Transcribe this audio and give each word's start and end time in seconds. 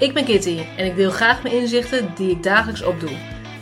Ik 0.00 0.14
ben 0.14 0.24
Kitty 0.24 0.58
en 0.76 0.86
ik 0.86 0.96
deel 0.96 1.10
graag 1.10 1.42
mijn 1.42 1.54
inzichten 1.54 2.12
die 2.14 2.30
ik 2.30 2.42
dagelijks 2.42 2.82
opdoe. 2.82 3.10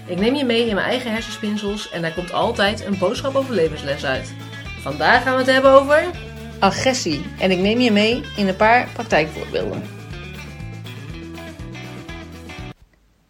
Ik 0.07 0.19
neem 0.19 0.35
je 0.35 0.45
mee 0.45 0.67
in 0.67 0.75
mijn 0.75 0.87
eigen 0.87 1.13
hersenspinsels 1.13 1.91
en 1.91 2.03
daar 2.03 2.15
komt 2.15 2.33
altijd 2.33 2.85
een 2.85 2.99
boodschap 2.99 3.35
over 3.35 3.55
levensles 3.55 4.05
uit. 4.05 4.35
Vandaag 4.81 5.23
gaan 5.23 5.33
we 5.33 5.39
het 5.39 5.51
hebben 5.51 5.71
over 5.71 6.05
agressie 6.59 7.25
en 7.41 7.51
ik 7.51 7.59
neem 7.59 7.81
je 7.81 7.93
mee 7.93 8.23
in 8.37 8.49
een 8.49 8.57
paar 8.57 8.89
praktijkvoorbeelden. 8.93 9.83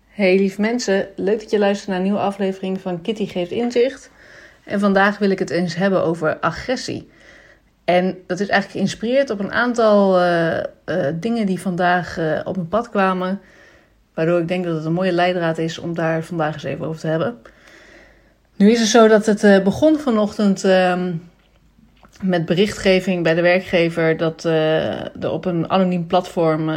Hey 0.08 0.36
lieve 0.36 0.60
mensen, 0.60 1.08
leuk 1.16 1.40
dat 1.40 1.50
je 1.50 1.58
luistert 1.58 1.88
naar 1.88 1.96
een 1.96 2.02
nieuwe 2.02 2.18
aflevering 2.18 2.80
van 2.80 3.02
Kitty 3.02 3.26
geeft 3.26 3.50
inzicht. 3.50 4.10
En 4.64 4.80
vandaag 4.80 5.18
wil 5.18 5.30
ik 5.30 5.38
het 5.38 5.50
eens 5.50 5.74
hebben 5.74 6.02
over 6.02 6.38
agressie. 6.38 7.08
En 7.88 8.18
dat 8.26 8.40
is 8.40 8.48
eigenlijk 8.48 8.70
geïnspireerd 8.70 9.30
op 9.30 9.38
een 9.38 9.52
aantal 9.52 10.20
uh, 10.20 10.56
uh, 10.56 11.06
dingen 11.14 11.46
die 11.46 11.60
vandaag 11.60 12.18
uh, 12.18 12.40
op 12.44 12.56
mijn 12.56 12.68
pad 12.68 12.90
kwamen. 12.90 13.40
Waardoor 14.14 14.40
ik 14.40 14.48
denk 14.48 14.64
dat 14.64 14.74
het 14.74 14.84
een 14.84 14.92
mooie 14.92 15.12
leidraad 15.12 15.58
is 15.58 15.78
om 15.78 15.94
daar 15.94 16.22
vandaag 16.22 16.54
eens 16.54 16.62
even 16.62 16.86
over 16.86 17.00
te 17.00 17.06
hebben. 17.06 17.36
Nu 18.56 18.70
is 18.70 18.80
het 18.80 18.88
zo 18.88 19.08
dat 19.08 19.26
het 19.26 19.64
begon 19.64 19.98
vanochtend 19.98 20.64
ehm, 20.64 21.12
met 22.22 22.44
berichtgeving 22.44 23.22
bij 23.22 23.34
de 23.34 23.42
werkgever 23.42 24.16
dat 24.16 24.44
er 24.44 25.30
op 25.30 25.44
een 25.44 25.70
anoniem 25.70 26.06
platform 26.06 26.70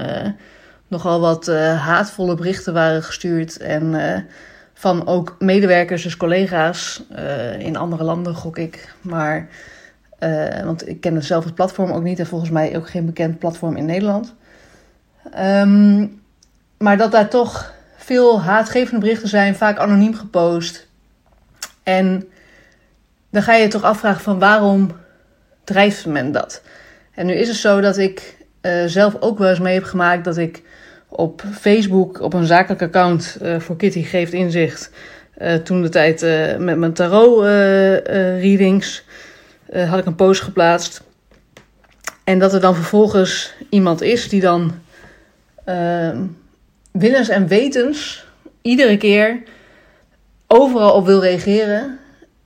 nogal 0.87 1.20
wat 1.20 1.48
haatvolle 1.77 2.35
berichten 2.35 2.73
waren 2.73 3.03
gestuurd. 3.03 3.57
En 3.57 3.95
van 4.73 5.07
ook 5.07 5.35
medewerkers, 5.39 6.03
dus 6.03 6.17
collega's 6.17 7.03
in 7.57 7.75
andere 7.75 8.03
landen, 8.03 8.35
gok 8.35 8.57
ik. 8.57 8.95
Maar 9.01 9.48
uh, 10.23 10.63
want 10.63 10.88
ik 10.88 11.02
ken 11.02 11.23
zelf 11.23 11.43
het 11.43 11.55
platform 11.55 11.91
ook 11.91 12.03
niet 12.03 12.20
en 12.20 12.25
volgens 12.25 12.49
mij 12.49 12.77
ook 12.77 12.89
geen 12.89 13.05
bekend 13.05 13.39
platform 13.39 13.75
in 13.75 13.85
Nederland. 13.85 14.35
Um, 15.39 16.21
maar 16.77 16.98
dat 16.98 17.12
daar 17.12 17.29
toch 17.29 17.73
veel 17.98 18.41
haatgevende 18.41 18.99
berichten 18.99 19.29
zijn, 19.29 19.55
vaak 19.55 19.77
anoniem 19.77 20.15
gepost. 20.15 20.87
En 21.84 22.27
dan 23.29 23.41
ga 23.41 23.54
je 23.54 23.63
je 23.63 23.70
toch 23.70 23.84
afvragen 23.84 24.21
van 24.21 24.40
waarom 24.40 24.91
drijft 25.63 26.05
men 26.05 26.32
dat? 26.32 26.62
En 27.13 27.26
nu 27.26 27.34
is 27.34 27.48
het 27.48 27.57
zo 27.57 27.82
dat 27.82 27.98
ik 27.98 28.38
uh, 28.62 28.85
zelf 28.85 29.15
ook 29.20 29.38
wel 29.38 29.49
eens 29.49 29.60
mee 29.60 29.73
heb 29.73 29.84
gemaakt 29.84 30.23
dat 30.23 30.38
ik 30.38 30.62
op 31.07 31.43
Facebook 31.54 32.21
op 32.21 32.34
een 32.34 32.45
zakelijk 32.45 32.82
account 32.82 33.38
uh, 33.41 33.60
voor 33.60 33.76
Kitty 33.76 34.04
geeft 34.04 34.34
inzicht. 34.34 34.91
toen 35.63 35.82
de 35.82 35.90
tijd 35.90 36.21
met 36.60 36.77
mijn 36.77 36.93
tarot 36.93 37.43
readings 38.40 39.04
uh, 39.71 39.89
had 39.89 39.99
ik 39.99 40.05
een 40.05 40.15
post 40.15 40.41
geplaatst. 40.41 41.03
En 42.23 42.39
dat 42.39 42.53
er 42.53 42.61
dan 42.61 42.75
vervolgens 42.75 43.53
iemand 43.69 44.01
is 44.01 44.29
die 44.29 44.41
dan 44.41 44.71
uh, 45.65 46.19
willens 46.91 47.29
en 47.29 47.47
wetens 47.47 48.25
iedere 48.61 48.97
keer 48.97 49.43
overal 50.47 50.93
op 50.93 51.05
wil 51.05 51.21
reageren 51.21 51.99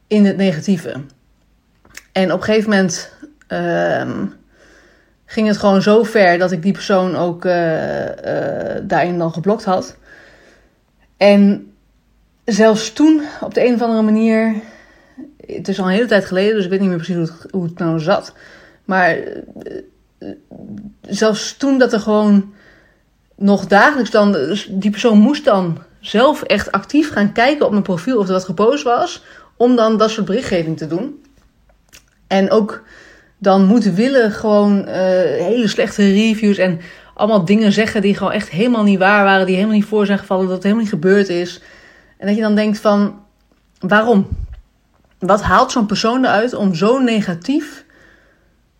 in 0.07 0.25
het 0.25 0.37
negatieve. 0.37 0.93
En 2.11 2.31
op 2.31 2.39
een 2.39 2.45
gegeven 2.45 2.69
moment 2.69 3.11
uh, 3.49 4.11
ging 5.25 5.47
het 5.47 5.57
gewoon 5.57 5.81
zo 5.81 6.03
ver 6.03 6.37
dat 6.37 6.51
ik 6.51 6.61
die 6.61 6.73
persoon 6.73 7.15
ook 7.15 7.45
uh, 7.45 7.53
daarin 8.81 9.17
dan 9.17 9.33
geblokt 9.33 9.63
had. 9.63 9.95
En 11.17 11.71
zelfs 12.45 12.93
toen, 12.93 13.21
op 13.41 13.53
de 13.53 13.65
een 13.65 13.73
of 13.73 13.81
andere 13.81 14.01
manier, 14.01 14.55
het 15.47 15.67
is 15.67 15.79
al 15.79 15.85
een 15.85 15.91
hele 15.91 16.05
tijd 16.05 16.25
geleden, 16.25 16.55
dus 16.55 16.63
ik 16.63 16.69
weet 16.69 16.79
niet 16.79 16.89
meer 16.89 16.97
precies 16.97 17.29
hoe 17.51 17.63
het, 17.63 17.77
nou 17.77 17.99
zat. 17.99 18.33
Maar 18.85 19.17
eh, 19.17 20.29
zelfs 21.01 21.57
toen 21.57 21.77
dat 21.77 21.93
er 21.93 21.99
gewoon 21.99 22.53
nog 23.35 23.67
dagelijks 23.67 24.11
dan, 24.11 24.31
dus 24.31 24.67
die 24.71 24.91
persoon 24.91 25.17
moest 25.17 25.45
dan 25.45 25.77
zelf 25.99 26.43
echt 26.43 26.71
actief 26.71 27.11
gaan 27.11 27.31
kijken 27.31 27.65
op 27.65 27.71
mijn 27.71 27.83
profiel 27.83 28.17
of 28.17 28.27
er 28.27 28.33
wat 28.33 28.45
gepost 28.45 28.83
was, 28.83 29.23
om 29.57 29.75
dan 29.75 29.97
dat 29.97 30.09
soort 30.09 30.25
berichtgeving 30.25 30.77
te 30.77 30.87
doen. 30.87 31.23
En 32.27 32.51
ook 32.51 32.83
dan 33.37 33.65
moeten 33.65 33.95
willen 33.95 34.31
gewoon 34.31 34.77
uh, 34.77 34.95
hele 34.95 35.67
slechte 35.67 36.11
reviews 36.11 36.57
en 36.57 36.79
allemaal 37.13 37.45
dingen 37.45 37.71
zeggen 37.71 38.01
die 38.01 38.15
gewoon 38.15 38.31
echt 38.31 38.49
helemaal 38.49 38.83
niet 38.83 38.99
waar 38.99 39.23
waren, 39.23 39.45
die 39.45 39.55
helemaal 39.55 39.75
niet 39.75 39.85
voor 39.85 40.05
zijn 40.05 40.19
gevallen, 40.19 40.43
dat 40.45 40.53
het 40.53 40.63
helemaal 40.63 40.83
niet 40.83 40.93
gebeurd 40.93 41.29
is. 41.29 41.61
En 42.17 42.27
dat 42.27 42.35
je 42.35 42.41
dan 42.41 42.55
denkt 42.55 42.79
van, 42.79 43.19
waarom? 43.79 44.27
Wat 45.19 45.41
haalt 45.41 45.71
zo'n 45.71 45.85
persoon 45.85 46.25
eruit 46.25 46.53
om 46.53 46.75
zo 46.75 46.99
negatief 46.99 47.85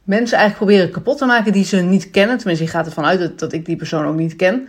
mensen 0.04 0.38
eigenlijk 0.38 0.66
proberen 0.66 0.94
kapot 0.94 1.18
te 1.18 1.26
maken 1.26 1.52
die 1.52 1.66
ze 1.66 1.78
niet 1.78 2.12
kennen? 2.12 2.38
Tenminste, 2.38 2.66
je 2.66 2.72
gaat 2.72 2.86
ervan 2.86 3.06
uit 3.06 3.40
dat, 3.40 3.54
ik 3.54 3.66
die 3.66 3.76
persoon 3.76 4.06
ook 4.06 4.16
niet 4.16 4.36
ken. 4.36 4.68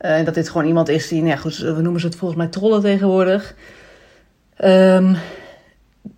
Uh, 0.00 0.24
dat 0.24 0.34
dit 0.34 0.48
gewoon 0.48 0.66
iemand 0.66 0.88
is 0.88 1.08
die, 1.08 1.22
nou 1.22 1.38
ja, 1.42 1.74
we 1.74 1.82
noemen 1.82 2.00
ze 2.00 2.06
het 2.06 2.16
volgens 2.16 2.40
mij 2.40 2.48
trollen 2.48 2.80
tegenwoordig. 2.80 3.54
Um, 4.64 5.16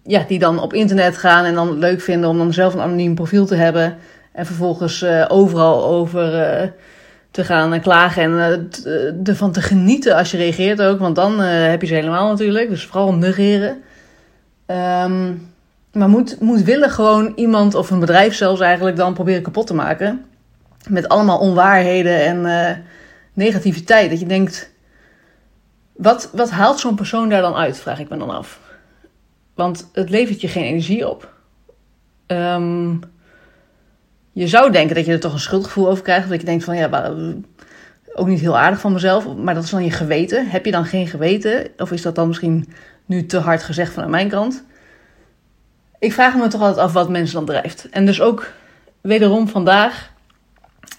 ja, 0.03 0.25
die 0.29 0.39
dan 0.39 0.61
op 0.61 0.73
internet 0.73 1.17
gaan 1.17 1.45
en 1.45 1.55
dan 1.55 1.79
leuk 1.79 2.01
vinden 2.01 2.31
om 2.31 2.39
dan 2.39 2.53
zelf 2.53 2.75
een 2.75 2.81
anoniem 2.81 3.15
profiel 3.15 3.47
te 3.47 3.55
hebben. 3.55 3.97
En 4.33 4.47
vervolgens 4.47 5.03
uh, 5.03 5.25
overal 5.29 5.85
over 5.85 6.35
uh, 6.63 6.69
te 7.31 7.45
gaan 7.45 7.81
klagen 7.81 8.23
en 8.23 8.71
ervan 9.25 9.53
te 9.53 9.63
genieten 9.63 10.17
als 10.17 10.31
je 10.31 10.37
reageert 10.37 10.83
ook. 10.83 10.99
Want 10.99 11.17
dan 11.17 11.39
heb 11.41 11.81
je 11.81 11.87
ze 11.87 11.95
helemaal 11.95 12.29
natuurlijk. 12.29 12.69
Dus 12.69 12.85
vooral 12.85 13.15
negeren. 13.15 13.83
Um, 14.71 15.51
maar 15.93 16.09
moet, 16.09 16.41
moet 16.41 16.63
willen 16.63 16.91
gewoon 16.91 17.33
iemand 17.37 17.75
of 17.75 17.91
een 17.91 18.01
bedrijf 18.01 18.35
zelfs 18.35 18.61
eigenlijk 18.61 18.97
dan 18.97 19.15
proberen 19.15 19.43
kapot 19.43 19.67
te 19.67 19.75
maken. 19.75 20.25
Met 20.89 21.09
allemaal 21.09 21.39
onwaarheden 21.39 22.25
en 22.25 22.39
uh, 22.39 22.85
negativiteit. 23.33 24.11
Dat 24.11 24.21
je 24.21 24.27
denkt, 24.27 24.71
wat, 25.93 26.31
wat 26.33 26.51
haalt 26.51 26.79
zo'n 26.79 26.95
persoon 26.95 27.29
daar 27.29 27.43
dan 27.43 27.55
uit, 27.55 27.79
vraag 27.79 27.99
ik 28.01 28.09
me 28.09 28.17
dan 28.17 28.31
af. 28.31 28.61
Want 29.55 29.89
het 29.93 30.11
levert 30.11 30.41
je 30.41 30.49
geen 30.49 30.65
energie 30.65 31.09
op. 31.09 31.35
Um, 32.27 33.01
je 34.33 34.49
zou 34.49 34.73
denken 34.73 34.97
dat 34.97 35.07
je 35.07 35.13
er 35.13 35.21
toch 35.21 35.33
een 35.33 35.39
schuldgevoel 35.39 35.89
over 35.89 36.03
krijgt. 36.03 36.29
Dat 36.29 36.41
je 36.41 36.47
denkt 36.47 36.65
van 36.65 36.77
ja, 36.77 37.15
ook 38.15 38.27
niet 38.27 38.41
heel 38.41 38.59
aardig 38.59 38.81
van 38.81 38.93
mezelf. 38.93 39.37
Maar 39.37 39.55
dat 39.55 39.65
is 39.65 39.71
dan 39.71 39.85
je 39.85 39.91
geweten. 39.91 40.49
Heb 40.49 40.65
je 40.65 40.71
dan 40.71 40.85
geen 40.85 41.07
geweten? 41.07 41.67
Of 41.77 41.93
is 41.93 42.03
dat 42.03 42.15
dan 42.15 42.29
misschien 42.29 42.69
nu 43.09 43.27
te 43.27 43.39
hard 43.39 43.63
gezegd 43.63 43.93
vanuit 43.93 44.11
mijn 44.11 44.29
kant. 44.29 44.65
Ik 45.99 46.13
vraag 46.13 46.35
me 46.35 46.49
toch 46.49 46.61
altijd 46.61 46.87
af 46.87 46.93
wat 46.93 47.09
mensen 47.09 47.35
dan 47.35 47.45
drijft. 47.45 47.89
En 47.91 48.07
dus 48.07 48.21
ook 48.21 48.53
wederom 49.01 49.49
vandaag 49.49 50.11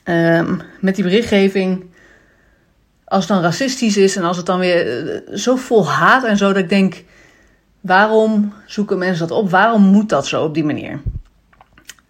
um, 0.04 0.62
met 0.80 0.96
die 0.96 1.04
berichtgeving. 1.04 1.86
Als 3.06 3.24
het 3.24 3.34
dan 3.34 3.44
racistisch 3.44 3.98
is 3.98 4.16
en 4.16 4.24
als 4.24 4.38
het 4.38 4.46
dan 4.46 4.60
weer 4.60 5.04
uh, 5.04 5.38
zo 5.38 5.56
vol 5.56 5.90
haat 5.90 6.24
en 6.24 6.38
zo, 6.38 6.48
dat 6.48 6.64
ik 6.64 6.70
denk: 6.70 7.04
waarom 7.80 8.54
zoeken 8.66 8.98
mensen 8.98 9.28
dat 9.28 9.38
op? 9.38 9.50
Waarom 9.50 9.82
moet 9.82 10.10
dat 10.10 10.28
zo 10.28 10.44
op 10.44 10.54
die 10.54 10.64
manier? 10.64 11.02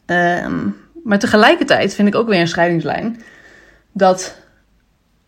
Um, 0.05 0.75
maar 1.03 1.19
tegelijkertijd 1.19 1.93
vind 1.93 2.07
ik 2.07 2.16
ook 2.16 2.27
weer 2.27 2.39
een 2.39 2.47
scheidingslijn 2.47 3.21
dat 3.91 4.35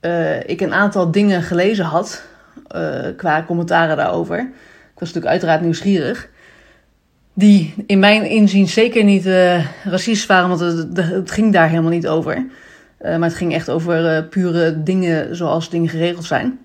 uh, 0.01 0.49
ik 0.49 0.61
een 0.61 0.73
aantal 0.73 1.11
dingen 1.11 1.41
gelezen 1.41 1.85
had 1.85 2.23
uh, 2.75 3.17
qua 3.17 3.43
commentaren 3.47 3.97
daarover. 3.97 4.39
Ik 4.39 4.99
was 4.99 5.13
natuurlijk 5.13 5.31
uiteraard 5.31 5.61
nieuwsgierig. 5.61 6.29
Die 7.33 7.73
in 7.85 7.99
mijn 7.99 8.29
inzien 8.29 8.67
zeker 8.67 9.03
niet 9.03 9.25
uh, 9.25 9.65
racistisch 9.83 10.25
waren, 10.25 10.49
want 10.49 10.59
het, 10.59 10.97
het, 10.97 11.31
ging 11.31 11.53
daar 11.53 11.69
helemaal 11.69 11.91
niet 11.91 12.07
over. 12.07 12.35
Uh, 12.35 13.17
maar 13.17 13.29
het 13.29 13.37
ging 13.37 13.53
echt 13.53 13.69
over 13.69 14.23
pure 14.23 14.83
dingen 14.83 15.35
zoals 15.35 15.69
dingen 15.69 15.89
geregeld 15.89 16.25
zijn. 16.25 16.59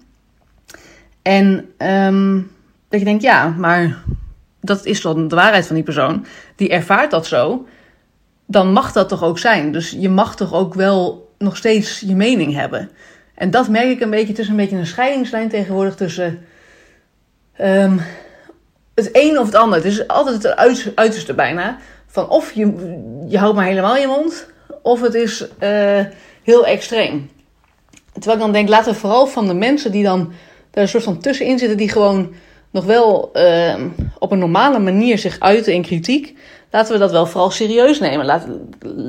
En 1.22 1.64
um, 1.78 2.50
dat 2.88 2.98
je 3.00 3.06
denkt, 3.06 3.22
ja, 3.22 3.48
maar 3.48 4.02
dat 4.60 4.84
is 4.84 5.00
dan 5.00 5.28
de 5.28 5.34
waarheid 5.34 5.66
van 5.66 5.74
die 5.74 5.84
persoon. 5.84 6.26
Die 6.56 6.68
ervaart 6.68 7.10
dat 7.10 7.26
zo. 7.26 7.66
Dan 8.46 8.72
mag 8.72 8.92
dat 8.92 9.08
toch 9.08 9.22
ook 9.22 9.38
zijn. 9.38 9.72
Dus 9.72 9.90
je 9.90 10.08
mag 10.08 10.36
toch 10.36 10.54
ook 10.54 10.74
wel 10.74 11.30
nog 11.38 11.56
steeds 11.56 12.00
je 12.00 12.14
mening 12.14 12.54
hebben. 12.54 12.91
En 13.36 13.50
dat 13.50 13.68
merk 13.68 13.88
ik 13.88 14.00
een 14.00 14.10
beetje. 14.10 14.33
Is 14.33 14.48
een 14.48 14.56
beetje 14.56 14.77
een 14.77 14.86
scheidingslijn 14.86 15.48
tegenwoordig 15.48 15.94
tussen 15.94 16.47
um, 17.60 18.00
het 18.94 19.10
een 19.12 19.38
of 19.38 19.47
het 19.47 19.54
ander. 19.54 19.78
Het 19.78 19.86
is 19.86 20.09
altijd 20.09 20.42
het 20.42 20.56
uiterste 20.94 21.34
bijna. 21.34 21.78
Van 22.06 22.28
of 22.28 22.53
je, 22.53 22.72
je 23.28 23.38
houdt 23.38 23.56
maar 23.56 23.65
helemaal 23.65 23.97
je 23.97 24.06
mond, 24.06 24.47
of 24.83 25.00
het 25.00 25.15
is 25.15 25.47
uh, 25.60 26.00
heel 26.42 26.66
extreem. 26.66 27.30
Terwijl 28.12 28.36
ik 28.36 28.42
dan 28.42 28.53
denk, 28.53 28.68
laten 28.68 28.92
we 28.92 28.98
vooral 28.98 29.27
van 29.27 29.47
de 29.47 29.54
mensen 29.54 29.92
die 29.92 30.04
dan 30.04 30.33
daar 30.71 30.83
een 30.83 30.88
soort 30.88 31.04
van 31.04 31.18
tussenin 31.18 31.59
zitten, 31.59 31.77
die 31.77 31.91
gewoon 31.91 32.34
nog 32.71 32.84
wel 32.84 33.30
uh, 33.34 33.74
op 34.18 34.33
een 34.33 34.38
normale 34.38 34.78
manier 34.78 35.18
zich 35.18 35.41
uiten 35.41 35.72
in 35.72 35.83
kritiek, 35.83 36.38
laten 36.71 36.92
we 36.92 36.98
dat 36.98 37.10
wel 37.10 37.27
vooral 37.27 37.50
serieus 37.50 38.00
nemen. 38.00 38.27
Laat, 38.27 38.47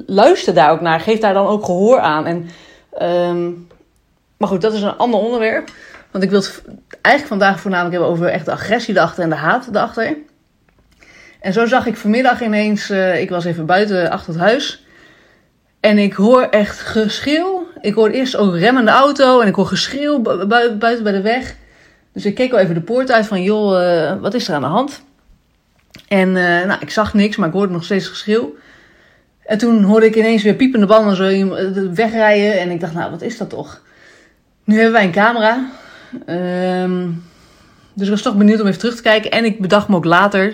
luister 0.06 0.54
daar 0.54 0.72
ook 0.72 0.82
naar, 0.82 1.00
geef 1.00 1.20
daar 1.20 1.34
dan 1.34 1.48
ook 1.48 1.66
gehoor 1.66 2.00
aan. 2.00 2.26
En 2.26 2.50
um, 3.30 3.68
maar 4.38 4.48
goed, 4.48 4.62
dat 4.62 4.74
is 4.74 4.82
een 4.82 4.98
ander 4.98 5.20
onderwerp. 5.20 5.70
Want 6.12 6.24
ik 6.24 6.30
wil 6.30 6.40
het 6.40 6.62
eigenlijk 7.02 7.28
vandaag 7.28 7.60
voornamelijk 7.60 7.96
hebben 7.96 8.12
over 8.12 8.28
echt 8.28 8.46
de 8.46 8.52
agressie 8.52 8.96
erachter 8.96 9.24
en 9.24 9.30
de 9.30 9.36
haat 9.36 9.68
erachter. 9.68 10.18
En 11.40 11.54
zo 11.54 11.66
zag 11.66 11.86
ik 11.86 11.98
vanmiddag 11.98 12.42
ineens, 12.42 12.90
uh, 12.90 13.22
ik 13.22 13.30
was 13.30 13.46
even 13.46 13.66
buiten 13.66 14.10
achter 14.10 14.34
het 14.34 14.42
huis. 14.42 14.86
En 15.80 15.98
ik 15.98 16.14
hoor 16.14 16.42
echt 16.42 16.80
geschreeuw 16.80 17.68
Ik 17.82 17.94
hoorde 17.94 18.16
eerst 18.16 18.36
ook 18.36 18.56
remmende 18.56 18.92
auto 18.92 19.40
en 19.40 19.48
ik 19.48 19.56
hoor 19.56 19.66
geschreeuw 19.66 20.22
buiten 20.48 21.04
bij 21.04 21.12
de 21.12 21.22
weg. 21.22 21.56
Dus 22.14 22.26
ik 22.26 22.36
keek 22.36 22.52
al 22.52 22.60
even 22.60 22.74
de 22.74 22.82
poort 22.82 23.12
uit 23.12 23.26
van, 23.26 23.44
joh, 23.44 23.82
uh, 23.82 24.22
wat 24.22 24.34
is 24.34 24.48
er 24.48 24.54
aan 24.54 24.62
de 24.62 24.68
hand? 24.68 25.04
En 26.08 26.28
uh, 26.28 26.66
nou, 26.66 26.78
ik 26.80 26.90
zag 26.90 27.14
niks, 27.14 27.36
maar 27.36 27.48
ik 27.48 27.54
hoorde 27.54 27.74
nog 27.74 27.84
steeds 27.84 28.08
geschreeuw. 28.08 28.56
En 29.46 29.58
toen 29.58 29.84
hoorde 29.84 30.06
ik 30.06 30.16
ineens 30.16 30.44
weer 30.44 30.54
piepende 30.54 30.86
banden 30.86 31.16
zo 31.16 31.48
wegrijden. 31.94 32.60
En 32.60 32.70
ik 32.70 32.80
dacht, 32.80 32.94
nou, 32.94 33.12
wat 33.12 33.22
is 33.22 33.38
dat 33.38 33.50
toch? 33.50 33.82
Nu 34.68 34.76
hebben 34.76 34.94
wij 34.94 35.04
een 35.04 35.12
camera. 35.12 35.70
Um, 36.84 37.24
dus 37.94 38.06
ik 38.06 38.14
was 38.14 38.22
toch 38.22 38.36
benieuwd 38.36 38.62
om 38.62 38.68
even 38.68 38.80
terug 38.80 38.96
te 38.96 39.02
kijken. 39.02 39.32
En 39.32 39.46
ik 39.46 39.62
bedacht 39.62 39.88
me 39.88 39.96
ook 39.96 40.06
later, 40.06 40.54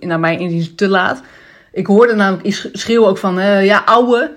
naar 0.00 0.20
mijn 0.20 0.38
inziens 0.38 0.74
te 0.74 0.88
laat. 0.88 1.22
Ik 1.72 1.86
hoorde 1.86 2.14
namelijk 2.14 2.68
schreeuwen 2.72 3.08
ook 3.08 3.18
van, 3.18 3.38
uh, 3.38 3.64
ja, 3.64 3.82
ouwe. 3.84 4.32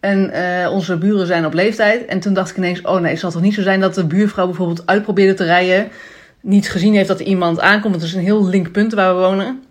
En 0.00 0.30
uh, 0.34 0.72
onze 0.72 0.96
buren 0.96 1.26
zijn 1.26 1.46
op 1.46 1.52
leeftijd. 1.52 2.04
En 2.04 2.20
toen 2.20 2.34
dacht 2.34 2.50
ik 2.50 2.56
ineens, 2.56 2.80
oh 2.80 3.00
nee, 3.00 3.10
het 3.10 3.20
zal 3.20 3.30
toch 3.30 3.42
niet 3.42 3.54
zo 3.54 3.62
zijn 3.62 3.80
dat 3.80 3.94
de 3.94 4.06
buurvrouw 4.06 4.46
bijvoorbeeld 4.46 4.86
uitprobeerde 4.86 5.34
te 5.34 5.44
rijden. 5.44 5.88
Niet 6.40 6.70
gezien 6.70 6.94
heeft 6.94 7.08
dat 7.08 7.20
er 7.20 7.26
iemand 7.26 7.60
aankomt. 7.60 7.94
Het 7.94 8.04
is 8.04 8.14
een 8.14 8.20
heel 8.20 8.48
link 8.48 8.72
punt 8.72 8.92
waar 8.92 9.14
we 9.14 9.20
wonen. 9.20 9.62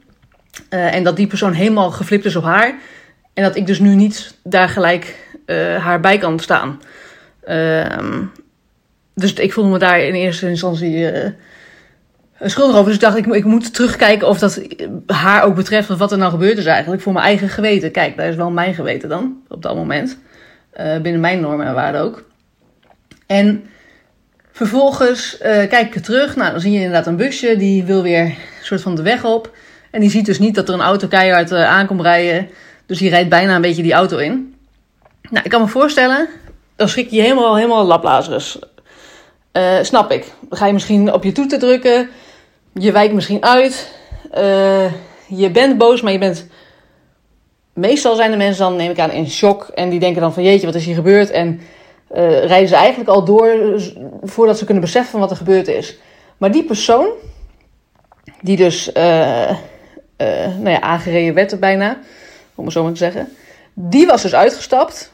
En 0.70 1.04
dat 1.04 1.16
die 1.16 1.28
persoon 1.28 1.54
helemaal 1.54 1.92
geflipt 1.92 2.26
is 2.26 2.36
op 2.36 2.44
haar. 2.44 2.76
En 3.34 3.44
dat 3.44 3.56
ik 3.56 3.68
dus 3.68 3.80
nu 3.80 3.96
niet 3.96 4.36
daar 4.44 4.70
gelijk 4.70 5.16
haar 5.80 6.00
bij 6.00 6.18
kan 6.18 6.40
staan. 6.40 6.82
Ehm, 7.44 8.24
dus 9.20 9.34
ik 9.34 9.54
voelde 9.54 9.70
me 9.70 9.80
daar 9.80 10.00
in 10.00 10.14
eerste 10.14 10.50
instantie 10.50 11.12
schuldig 12.42 12.76
over. 12.76 12.86
Dus 12.86 12.96
ik 12.96 13.02
dacht, 13.02 13.18
ik, 13.18 13.26
ik 13.26 13.44
moet 13.44 13.74
terugkijken 13.74 14.28
of 14.28 14.40
dat 14.40 14.62
haar 15.08 15.44
ook 15.44 15.56
betreft. 15.56 15.90
Of 15.90 15.98
wat 15.98 16.12
er 16.12 16.18
nou 16.18 16.32
gebeurd 16.32 16.58
is 16.58 16.66
eigenlijk. 16.66 17.02
Voor 17.02 17.14
mijn 17.14 17.26
eigen 17.26 17.50
geweten. 17.50 17.92
Kijk, 17.92 18.18
daar 18.18 18.28
is 18.28 18.36
wel 18.36 18.52
mijn 18.52 18.74
geweten 18.74 19.10
dan. 19.10 19.42
Op 19.48 19.62
dat 19.62 19.76
moment. 19.76 20.18
Uh, 20.80 20.98
binnen 20.98 21.22
mijn 21.22 21.40
normen 21.40 21.66
en 21.66 21.74
waarden 21.74 22.02
ook. 22.02 22.24
En 23.26 23.64
vervolgens 24.52 25.36
uh, 25.36 25.48
kijk 25.48 25.96
ik 25.96 26.04
terug. 26.04 26.36
Nou, 26.36 26.52
dan 26.52 26.62
zie 26.62 26.72
je 26.72 26.78
inderdaad 26.78 27.08
een 27.08 27.16
busje. 27.16 27.58
Die 27.58 27.84
wil 27.84 28.02
weer 28.04 28.22
een 28.22 28.36
soort 28.62 28.82
van 28.82 28.96
de 28.96 29.02
weg 29.02 29.26
op. 29.26 29.56
En 29.92 30.00
die 30.00 30.10
ziet 30.10 30.26
dus 30.26 30.40
niet 30.40 30.56
dat 30.56 30.68
er 30.68 30.74
een 30.74 30.82
auto 30.82 31.08
keihard 31.08 31.52
uh, 31.52 31.66
aankomt 31.66 32.02
rijden. 32.02 32.50
Dus 32.86 32.98
die 32.98 33.10
rijdt 33.10 33.30
bijna 33.30 33.56
een 33.56 33.62
beetje 33.62 33.84
die 33.84 33.94
auto 33.94 34.18
in. 34.18 34.56
Nou, 35.30 35.46
ik 35.46 35.52
kan 35.52 35.62
me 35.62 35.68
voorstellen. 35.68 36.28
Dan 36.76 36.90
schrik 36.90 37.10
je 37.10 37.22
helemaal, 37.22 37.56
helemaal 37.56 37.86
laplazerus. 37.86 38.60
Uh, 39.58 39.78
snap 39.82 40.12
ik. 40.12 40.26
Ga 40.50 40.66
je 40.66 40.74
misschien 40.74 41.14
op 41.14 41.24
je 41.24 41.32
toeter 41.32 41.60
drukken. 41.60 42.10
Je 42.74 42.92
wijkt 42.92 43.14
misschien 43.14 43.44
uit. 43.44 43.94
Uh, 44.38 44.94
je 45.28 45.50
bent 45.52 45.78
boos, 45.78 46.02
maar 46.02 46.12
je 46.12 46.18
bent. 46.18 46.48
Meestal 47.74 48.16
zijn 48.16 48.32
de 48.32 48.38
mensen 48.38 48.64
dan, 48.64 48.76
neem 48.76 48.92
ik 48.92 49.00
aan, 49.00 49.12
in 49.12 49.30
shock. 49.30 49.68
En 49.76 49.90
die 49.90 50.00
denken 50.00 50.22
dan 50.22 50.34
van 50.34 50.44
jeetje, 50.44 50.66
wat 50.66 50.76
is 50.76 50.86
hier 50.86 50.96
gebeurd? 50.96 51.30
En 51.30 51.62
uh, 52.12 52.46
rijden 52.46 52.68
ze 52.68 52.76
eigenlijk 52.76 53.10
al 53.10 53.24
door 53.24 53.82
voordat 54.24 54.58
ze 54.58 54.66
kunnen 54.66 54.84
beseffen 54.84 55.12
van 55.12 55.20
wat 55.20 55.32
er 55.32 55.38
gebeurd 55.38 55.68
is. 55.68 55.98
Maar 56.38 56.52
die 56.52 56.64
persoon, 56.64 57.08
die 58.42 58.58
dus 58.58 58.92
nou 58.94 60.70
ja, 60.70 60.82
aangereden 60.82 61.34
werd 61.34 61.60
bijna, 61.60 62.00
om 62.56 62.64
het 62.64 62.74
zo 62.74 62.84
maar 62.84 62.92
te 62.92 62.98
zeggen. 62.98 63.30
Die 63.74 64.06
was 64.06 64.22
dus 64.22 64.36
uitgestapt. 64.36 65.12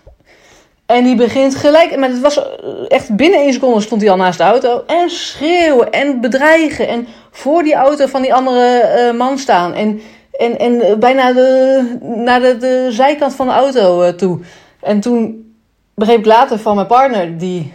En 0.86 1.04
die 1.04 1.16
begint 1.16 1.56
gelijk, 1.56 1.98
maar 1.98 2.10
het 2.10 2.20
was 2.20 2.42
echt 2.88 3.16
binnen 3.16 3.40
één 3.40 3.54
seconde 3.54 3.82
stond 3.82 4.02
hij 4.02 4.10
al 4.12 4.18
naast 4.18 4.38
de 4.38 4.44
auto. 4.44 4.84
En 4.88 5.10
schreeuwen 5.10 5.92
en 5.92 6.22
bedreigen. 6.22 6.88
En 6.88 7.08
voor 7.32 7.64
die 7.64 7.74
auto 7.74 8.06
van 8.06 8.22
die 8.22 8.34
andere 8.34 8.94
uh, 8.98 9.18
man 9.18 9.38
staan. 9.38 9.74
En, 9.74 10.02
en, 10.32 10.60
en 10.60 11.00
bijna 11.00 11.34
de, 11.34 11.98
naar 12.02 12.40
de, 12.40 12.58
de 12.58 12.88
zijkant 12.90 13.36
van 13.36 13.48
de 13.48 13.54
auto 13.54 14.16
toe. 14.16 14.40
En 14.82 15.00
toen 15.00 15.52
begreep 15.96 16.20
ik 16.20 16.26
later 16.26 16.60
van 16.60 16.76
mijn 16.76 16.88
partner, 16.88 17.38
die. 17.38 17.74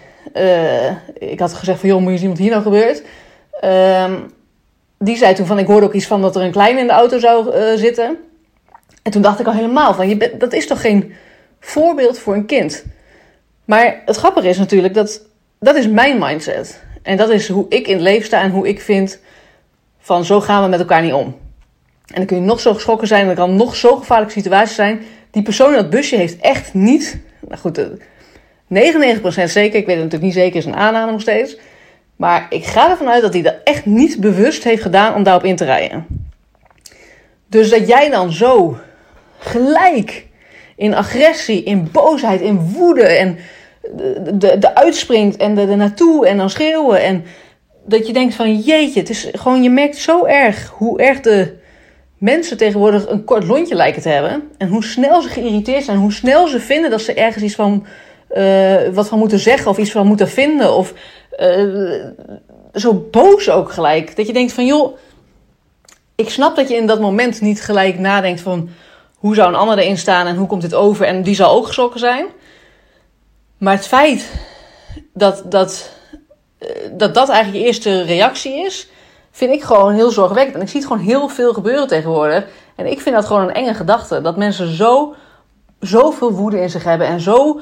Ik 1.19 1.41
had 1.41 1.55
gezegd 1.55 1.81
van 1.81 1.89
joh, 1.89 2.01
moet 2.01 2.13
je 2.13 2.19
zien 2.19 2.29
wat 2.29 2.39
hier 2.39 2.51
nou 2.51 2.63
gebeurt. 2.63 3.03
Ehm, 3.61 4.13
die 4.99 5.17
zei 5.17 5.35
toen 5.35 5.47
van 5.47 5.59
ik 5.59 5.67
hoorde 5.67 5.87
ook 5.87 5.93
iets 5.93 6.07
van 6.07 6.23
dat 6.23 6.37
er 6.37 6.43
een 6.43 6.51
klein 6.51 6.79
in 6.79 6.87
de 6.87 6.93
auto 6.93 7.19
zou 7.19 7.53
zitten. 7.77 8.17
En 9.03 9.13
toen 9.13 9.23
dacht 9.23 9.41
ik 9.41 9.47
al 9.47 9.53
helemaal 9.53 9.95
van 9.95 10.09
je 10.09 10.37
dat 10.39 10.53
is 10.53 10.67
toch 10.67 10.81
geen 10.81 11.13
voorbeeld 11.61 12.19
voor 12.19 12.35
een 12.35 12.47
kind. 12.47 12.85
Maar 13.69 14.03
het 14.05 14.17
grappige 14.17 14.49
is 14.49 14.59
natuurlijk 14.59 14.95
dat 14.95 15.23
dat 15.59 15.77
is 15.77 15.89
mijn 15.89 16.19
mindset. 16.19 16.83
En 17.03 17.17
dat 17.17 17.31
is 17.31 17.49
hoe 17.49 17.67
ik 17.69 17.87
in 17.87 17.93
het 17.93 18.03
leven 18.03 18.27
sta 18.27 18.41
en 18.41 18.51
hoe 18.51 18.69
ik 18.69 18.81
vind 18.81 19.21
van 19.99 20.25
zo 20.25 20.41
gaan 20.41 20.63
we 20.63 20.69
met 20.69 20.81
elkaar 20.81 21.03
niet 21.03 21.13
om. 21.13 21.37
En 22.07 22.15
dan 22.15 22.27
kun 22.27 22.37
je 22.37 22.43
nog 22.43 22.61
zo 22.61 22.75
geschrokken 22.75 23.09
zijn, 23.09 23.23
en 23.23 23.29
er 23.29 23.35
kan 23.35 23.57
nog 23.57 23.77
zo 23.77 23.97
gevaarlijke 23.97 24.33
situatie 24.33 24.75
zijn. 24.75 25.03
Die 25.31 25.43
persoon 25.43 25.69
in 25.69 25.75
dat 25.75 25.91
busje 25.91 26.17
heeft 26.17 26.41
echt 26.41 26.75
niet, 26.75 27.19
nou 27.41 27.61
goed, 27.61 27.81
99% 27.81 27.89
zeker, 29.45 29.79
ik 29.79 29.87
weet 29.87 29.97
het 29.97 30.05
natuurlijk 30.05 30.23
niet 30.23 30.33
zeker, 30.33 30.57
is 30.57 30.65
een 30.65 30.77
aanname 30.77 31.13
nog 31.13 31.21
steeds. 31.21 31.57
Maar 32.17 32.47
ik 32.51 32.65
ga 32.65 32.91
ervan 32.91 33.09
uit 33.09 33.23
dat 33.23 33.33
hij 33.33 33.43
dat 33.43 33.57
echt 33.65 33.87
niet 33.87 34.21
bewust 34.21 34.65
heeft 34.65 34.83
gedaan 34.83 35.15
om 35.15 35.23
daarop 35.23 35.45
in 35.45 35.57
te 35.57 35.65
rijden. 35.65 36.07
Dus 37.47 37.71
dat 37.71 37.89
jij 37.89 38.11
dan 38.11 38.33
zo 38.33 38.79
gelijk 39.39 40.27
in 40.79 40.95
agressie, 40.95 41.63
in 41.63 41.89
boosheid, 41.93 42.41
in 42.41 42.59
woede 42.59 43.03
en 43.03 43.39
de, 43.97 44.37
de, 44.37 44.59
de 44.59 44.75
uitspringt 44.75 45.37
en 45.37 45.55
de, 45.55 45.67
naartoe 45.67 46.27
en 46.27 46.37
dan 46.37 46.51
schreeuwen. 46.51 47.03
En 47.03 47.25
dat 47.85 48.07
je 48.07 48.13
denkt 48.13 48.35
van 48.35 48.57
jeetje, 48.57 49.01
het 49.01 49.11
is 49.11 49.29
gewoon, 49.33 49.63
je 49.63 49.71
merkt 49.71 49.97
zo 49.97 50.25
erg 50.25 50.69
hoe 50.69 51.01
erg 51.01 51.21
de 51.21 51.57
mensen 52.19 52.57
tegenwoordig 52.57 53.09
een 53.09 53.25
kort 53.25 53.45
lontje 53.45 53.75
lijken 53.75 54.03
te 54.03 54.09
hebben. 54.09 54.43
En 54.59 54.69
hoe 54.69 54.85
snel 54.85 55.23
ze 55.23 55.29
geïrriteerd 55.29 55.85
zijn, 55.85 55.99
hoe 55.99 56.13
snel 56.13 56.49
ze 56.49 56.61
vinden 56.61 56.91
dat 56.91 57.01
ze 57.01 57.15
ergens 57.15 57.45
iets 57.45 57.55
van, 57.55 57.87
uh, 58.37 58.89
wat 58.93 59.09
van 59.09 59.19
moeten 59.19 59.39
zeggen 59.39 59.71
of 59.71 59.79
iets 59.79 59.91
van 59.91 60.07
moeten 60.07 60.29
vinden. 60.29 60.75
Of 60.75 60.95
uh, 61.39 62.05
zo 62.75 63.09
boos 63.11 63.51
ook 63.51 63.73
gelijk. 63.73 64.17
Dat 64.17 64.27
je 64.27 64.33
denkt 64.33 64.53
van 64.53 64.67
joh, 64.67 64.97
ik 66.15 66.31
snap 66.31 66.57
dat 66.57 66.69
je 66.69 66.77
in 66.77 66.87
dat 66.87 67.01
moment 67.01 67.41
niet 67.41 67.63
gelijk 67.63 67.99
nadenkt 67.99 68.41
van 68.41 68.69
hoe 69.19 69.35
zou 69.35 69.49
een 69.49 69.55
ander 69.55 69.79
erin 69.79 69.99
staan 69.99 70.27
en 70.27 70.37
hoe 70.37 70.47
komt 70.47 70.63
dit 70.63 70.75
over? 70.75 71.07
En 71.07 71.23
die 71.23 71.35
zal 71.35 71.55
ook 71.55 71.67
geschrokken 71.67 72.01
zijn. 72.01 72.27
Maar 73.59 73.75
het 73.75 73.87
feit 73.87 74.31
dat 75.13 75.43
dat, 75.47 75.91
eh, 76.59 76.69
dat, 76.93 77.15
dat 77.15 77.29
eigenlijk 77.29 77.63
je 77.63 77.67
eerste 77.67 78.03
reactie 78.03 78.65
is, 78.65 78.89
vind 79.31 79.53
ik 79.53 79.63
gewoon 79.63 79.95
heel 79.95 80.11
zorgwekkend. 80.11 80.57
En 80.57 80.63
ik 80.63 80.69
zie 80.69 80.81
het 80.81 80.89
gewoon 80.89 81.05
heel 81.05 81.29
veel 81.29 81.53
gebeuren 81.53 81.89
tegenwoordig. 81.89 82.47
En 82.75 82.91
ik 82.91 83.01
vind 83.01 83.15
dat 83.15 83.25
gewoon 83.25 83.43
een 83.43 83.55
enge 83.55 83.75
gedachte. 83.75 84.21
Dat 84.21 84.37
mensen 84.37 84.77
zo, 84.77 85.15
zoveel 85.81 86.33
woede 86.33 86.61
in 86.61 86.71
zich 86.71 86.85
hebben 86.85 87.07
en 87.07 87.21
zo 87.21 87.61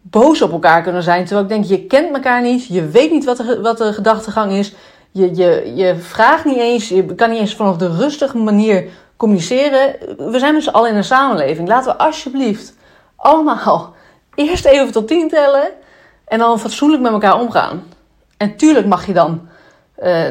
boos 0.00 0.42
op 0.42 0.52
elkaar 0.52 0.82
kunnen 0.82 1.02
zijn. 1.02 1.24
Terwijl 1.24 1.42
ik 1.46 1.52
denk, 1.52 1.64
je 1.64 1.86
kent 1.86 2.14
elkaar 2.14 2.42
niet, 2.42 2.66
je 2.66 2.86
weet 2.88 3.10
niet 3.10 3.24
wat 3.24 3.36
de, 3.36 3.58
wat 3.62 3.78
de 3.78 3.92
gedachtegang 3.92 4.52
is. 4.52 4.74
Je, 5.10 5.34
je, 5.34 5.72
je 5.74 5.96
vraagt 5.96 6.44
niet 6.44 6.58
eens, 6.58 6.88
je 6.88 7.14
kan 7.14 7.30
niet 7.30 7.38
eens 7.38 7.54
vanaf 7.54 7.76
de 7.76 7.96
rustige 7.96 8.36
manier 8.36 8.88
communiceren. 9.16 9.96
We 10.30 10.38
zijn 10.38 10.54
dus 10.54 10.72
al 10.72 10.86
in 10.86 10.96
een 10.96 11.04
samenleving. 11.04 11.68
Laten 11.68 11.92
we 11.92 11.98
alsjeblieft 11.98 12.74
allemaal 13.16 13.94
eerst 14.34 14.64
even 14.64 14.92
tot 14.92 15.08
tien 15.08 15.28
tellen 15.28 15.68
en 16.24 16.38
dan 16.38 16.60
fatsoenlijk 16.60 17.02
met 17.02 17.12
elkaar 17.12 17.40
omgaan. 17.40 17.82
En 18.36 18.56
tuurlijk 18.56 18.86
mag 18.86 19.06
je 19.06 19.12
dan, 19.12 19.48
uh, 20.02 20.26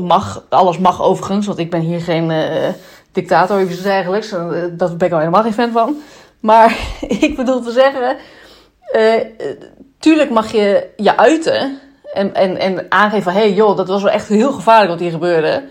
mag, 0.00 0.44
alles 0.48 0.78
mag 0.78 1.02
overigens, 1.02 1.46
want 1.46 1.58
ik 1.58 1.70
ben 1.70 1.80
hier 1.80 2.00
geen 2.00 2.30
uh, 2.30 2.68
dictator 3.12 3.62
of 3.62 3.70
iets 3.70 3.82
dergelijks. 3.82 4.32
Uh, 4.32 4.62
dat 4.70 4.98
ben 4.98 5.06
ik 5.06 5.12
al 5.12 5.18
helemaal 5.18 5.42
geen 5.42 5.52
fan 5.52 5.72
van. 5.72 5.96
Maar 6.40 6.78
ik 7.26 7.36
bedoel 7.36 7.60
te 7.60 7.70
zeggen, 7.70 8.16
tuurlijk 9.98 10.30
mag 10.30 10.52
je 10.52 10.90
je 10.96 11.16
uiten 11.16 11.78
en, 12.12 12.34
en, 12.34 12.56
en 12.56 12.86
aangeven 12.88 13.22
van, 13.22 13.32
hé 13.32 13.38
hey, 13.38 13.52
joh, 13.52 13.76
dat 13.76 13.88
was 13.88 14.02
wel 14.02 14.12
echt 14.12 14.28
heel 14.28 14.52
gevaarlijk 14.52 14.90
wat 14.90 15.00
hier 15.00 15.10
gebeurde 15.10 15.64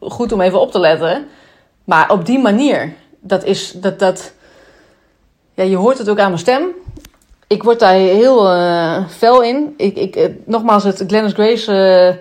goed 0.00 0.32
om 0.32 0.40
even 0.40 0.60
op 0.60 0.70
te 0.70 0.80
letten. 0.80 1.26
Maar 1.84 2.10
op 2.10 2.26
die 2.26 2.38
manier, 2.38 2.92
dat 3.20 3.44
is, 3.44 3.72
dat, 3.72 3.98
dat, 3.98 4.32
ja, 5.54 5.64
je 5.64 5.76
hoort 5.76 5.98
het 5.98 6.08
ook 6.08 6.18
aan 6.18 6.28
mijn 6.28 6.38
stem. 6.38 6.66
Ik 7.46 7.62
word 7.62 7.80
daar 7.80 7.94
heel 7.94 8.54
uh, 8.54 9.08
fel 9.08 9.42
in. 9.42 9.74
Ik, 9.76 9.96
ik, 9.96 10.16
uh, 10.16 10.24
nogmaals, 10.44 10.84
het 10.84 11.04
Glennis 11.06 11.32
Grace 11.32 12.18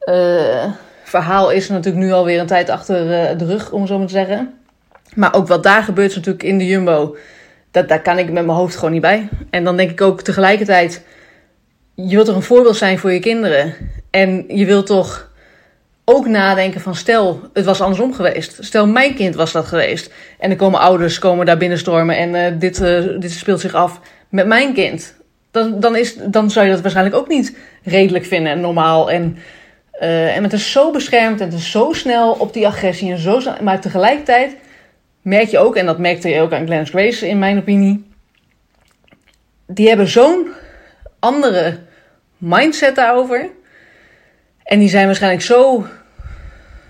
uh, 0.00 0.72
verhaal 1.04 1.50
is 1.50 1.68
natuurlijk 1.68 2.04
nu 2.04 2.12
alweer 2.12 2.40
een 2.40 2.46
tijd 2.46 2.70
achter 2.70 3.08
de 3.38 3.44
rug, 3.44 3.72
om 3.72 3.86
zo 3.86 3.98
maar 3.98 4.06
te 4.06 4.12
zeggen. 4.12 4.54
Maar 5.14 5.34
ook 5.34 5.48
wat 5.48 5.62
daar 5.62 5.82
gebeurt 5.82 6.14
natuurlijk 6.14 6.42
in 6.42 6.58
de 6.58 6.66
Jumbo, 6.66 7.16
dat, 7.70 7.88
daar 7.88 8.02
kan 8.02 8.18
ik 8.18 8.32
met 8.32 8.44
mijn 8.44 8.58
hoofd 8.58 8.74
gewoon 8.74 8.92
niet 8.92 9.00
bij. 9.00 9.28
En 9.50 9.64
dan 9.64 9.76
denk 9.76 9.90
ik 9.90 10.00
ook 10.00 10.20
tegelijkertijd, 10.20 11.04
je 11.94 12.14
wilt 12.14 12.26
toch 12.26 12.36
een 12.36 12.42
voorbeeld 12.42 12.76
zijn 12.76 12.98
voor 12.98 13.12
je 13.12 13.20
kinderen. 13.20 13.74
En 14.10 14.44
je 14.48 14.66
wilt 14.66 14.86
toch 14.86 15.25
ook 16.08 16.26
nadenken 16.26 16.80
van 16.80 16.94
stel, 16.94 17.40
het 17.52 17.64
was 17.64 17.80
andersom 17.80 18.14
geweest. 18.14 18.56
Stel, 18.60 18.86
mijn 18.86 19.14
kind 19.14 19.34
was 19.34 19.52
dat 19.52 19.66
geweest. 19.66 20.12
En 20.38 20.50
er 20.50 20.56
komen 20.56 20.80
ouders 20.80 21.18
komen 21.18 21.46
daar 21.46 21.56
binnenstormen 21.56 22.16
en 22.16 22.34
uh, 22.34 22.60
dit, 22.60 22.80
uh, 22.80 23.20
dit 23.20 23.30
speelt 23.30 23.60
zich 23.60 23.74
af 23.74 24.00
met 24.28 24.46
mijn 24.46 24.74
kind. 24.74 25.14
Dan, 25.50 25.80
dan, 25.80 25.96
is, 25.96 26.16
dan 26.16 26.50
zou 26.50 26.66
je 26.66 26.72
dat 26.72 26.80
waarschijnlijk 26.80 27.16
ook 27.16 27.28
niet 27.28 27.56
redelijk 27.82 28.24
vinden 28.24 28.52
en 28.52 28.60
normaal. 28.60 29.10
En, 29.10 29.38
uh, 30.00 30.36
en 30.36 30.42
het 30.42 30.52
is 30.52 30.72
zo 30.72 30.90
beschermd 30.90 31.40
en 31.40 31.46
het 31.46 31.58
is 31.58 31.70
zo 31.70 31.92
snel 31.92 32.32
op 32.32 32.52
die 32.52 32.66
agressie. 32.66 33.10
En 33.10 33.18
zo, 33.18 33.40
maar 33.62 33.80
tegelijkertijd 33.80 34.56
merk 35.22 35.48
je 35.48 35.58
ook, 35.58 35.76
en 35.76 35.86
dat 35.86 35.98
merkte 35.98 36.28
je 36.28 36.40
ook 36.40 36.52
aan 36.52 36.66
Glennis 36.66 36.90
Grace 36.90 37.28
in 37.28 37.38
mijn 37.38 37.58
opinie. 37.58 38.04
die 39.66 39.88
hebben 39.88 40.08
zo'n 40.08 40.48
andere 41.18 41.78
mindset 42.38 42.94
daarover. 42.94 43.50
En 44.66 44.78
die 44.78 44.88
zijn 44.88 45.06
waarschijnlijk 45.06 45.42
zo 45.42 45.86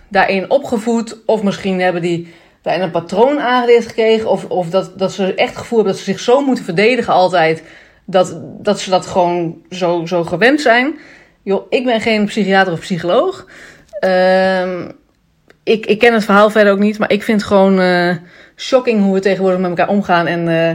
daarin 0.08 0.50
opgevoed. 0.50 1.16
Of 1.26 1.42
misschien 1.42 1.80
hebben 1.80 2.02
die 2.02 2.34
daarin 2.62 2.82
een 2.82 2.90
patroon 2.90 3.40
aangeleerd 3.40 3.86
gekregen. 3.86 4.30
Of, 4.30 4.44
of 4.44 4.70
dat, 4.70 4.98
dat 4.98 5.12
ze 5.12 5.34
echt 5.34 5.48
het 5.48 5.58
gevoel 5.58 5.78
hebben 5.78 5.96
dat 5.96 6.04
ze 6.04 6.10
zich 6.12 6.20
zo 6.20 6.40
moeten 6.40 6.64
verdedigen 6.64 7.12
altijd. 7.12 7.62
Dat, 8.04 8.40
dat 8.42 8.80
ze 8.80 8.90
dat 8.90 9.06
gewoon 9.06 9.62
zo, 9.70 10.06
zo 10.06 10.24
gewend 10.24 10.60
zijn. 10.60 10.98
Joh, 11.42 11.66
ik 11.68 11.84
ben 11.84 12.00
geen 12.00 12.24
psychiater 12.24 12.72
of 12.72 12.80
psycholoog. 12.80 13.46
Ehm, 14.00 14.90
ik, 15.62 15.86
ik 15.86 15.98
ken 15.98 16.14
het 16.14 16.24
verhaal 16.24 16.50
verder 16.50 16.72
ook 16.72 16.78
niet. 16.78 16.98
Maar 16.98 17.12
ik 17.12 17.22
vind 17.22 17.40
het 17.40 17.48
gewoon 17.48 17.80
uh, 17.80 18.16
shocking 18.56 19.02
hoe 19.02 19.14
we 19.14 19.20
tegenwoordig 19.20 19.60
met 19.60 19.68
elkaar 19.68 19.88
omgaan. 19.88 20.26
En 20.26 20.48
uh, 20.48 20.70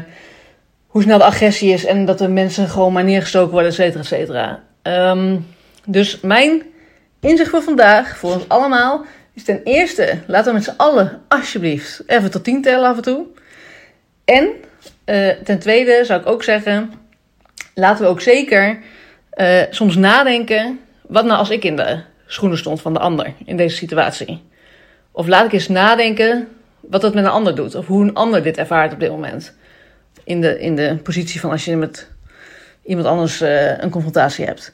hoe 0.88 1.02
snel 1.02 1.18
de 1.18 1.24
agressie 1.24 1.74
is. 1.74 1.86
En 1.86 2.06
dat 2.06 2.18
de 2.18 2.28
mensen 2.28 2.68
gewoon 2.68 2.94
maar 2.94 3.04
neergestoken 3.04 3.52
worden, 3.52 3.70
et 3.70 3.76
cetera, 3.76 4.00
et 4.00 4.06
cetera. 4.06 4.64
Um, 4.84 5.48
dus 5.86 6.20
mijn 6.20 6.62
inzicht 7.22 7.50
voor 7.50 7.62
vandaag, 7.62 8.18
voor 8.18 8.34
ons 8.34 8.48
allemaal, 8.50 9.06
is 9.34 9.44
ten 9.44 9.64
eerste, 9.64 10.18
laten 10.28 10.48
we 10.48 10.54
met 10.54 10.64
z'n 10.64 10.78
allen 10.78 11.22
alsjeblieft 11.28 12.04
even 12.08 12.32
tot 12.32 12.44
tien 12.44 12.62
tellen 12.62 12.90
af 12.90 12.96
en 12.96 13.02
toe. 13.02 13.26
En 14.26 14.50
uh, 15.06 15.30
ten 15.44 15.60
tweede 15.60 16.06
zou 16.06 16.22
ik 16.22 16.28
ook 16.28 16.44
zeggen, 16.44 16.94
laten 17.76 18.04
we 18.04 18.10
ook 18.10 18.22
zeker 18.22 18.80
uh, 19.36 19.62
soms 19.70 19.96
nadenken, 19.96 20.80
wat 21.02 21.26
nou 21.26 21.38
als 21.38 21.50
ik 21.50 21.64
in 21.64 21.76
de 21.76 22.00
schoenen 22.26 22.58
stond 22.58 22.82
van 22.82 22.94
de 22.94 23.00
ander 23.00 23.34
in 23.46 23.58
deze 23.58 23.76
situatie? 23.76 24.44
Of 25.12 25.28
laat 25.28 25.46
ik 25.46 25.52
eens 25.52 25.68
nadenken 25.68 26.48
wat 26.80 27.02
dat 27.02 27.14
met 27.14 27.24
een 27.24 27.30
ander 27.30 27.56
doet, 27.56 27.76
of 27.76 27.88
hoe 27.88 28.04
een 28.04 28.14
ander 28.14 28.44
dit 28.44 28.58
ervaart 28.58 28.94
op 28.94 29.00
dit 29.00 29.10
moment. 29.10 29.54
In 30.24 30.42
de, 30.42 30.60
in 30.60 30.76
de 30.76 30.98
positie 31.04 31.40
van 31.40 31.52
als 31.52 31.66
je 31.66 31.76
met 31.76 32.10
iemand 32.84 33.08
anders 33.08 33.42
uh, 33.42 33.78
een 33.78 33.90
confrontatie 33.90 34.46
hebt. 34.46 34.74